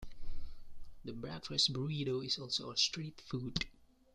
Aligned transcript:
The 1.05 1.13
breakfast 1.13 1.73
burrito 1.73 2.25
is 2.25 2.39
also 2.39 2.71
a 2.71 2.75
street 2.75 3.21
food. 3.21 3.67